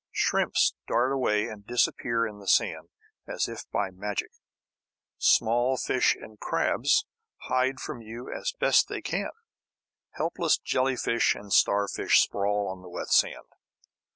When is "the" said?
2.39-2.47, 12.81-12.89